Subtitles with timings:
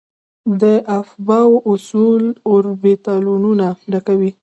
[0.61, 0.63] د
[0.99, 4.31] افباؤ اصول اوربیتالونه ډکوي.